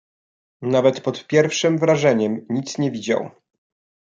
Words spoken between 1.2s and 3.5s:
pierwszem wrażeniem nic nie widział."